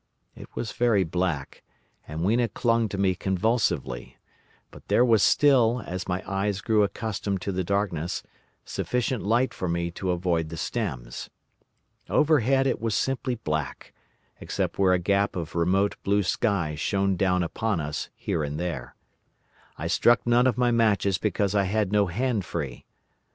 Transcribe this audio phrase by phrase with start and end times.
[0.35, 1.61] It was very black,
[2.07, 4.17] and Weena clung to me convulsively,
[4.71, 8.23] but there was still, as my eyes grew accustomed to the darkness,
[8.65, 11.29] sufficient light for me to avoid the stems.
[12.09, 13.93] Overhead it was simply black,
[14.39, 18.95] except where a gap of remote blue sky shone down upon us here and there.
[19.77, 22.85] I lit none of my matches because I had no hand free.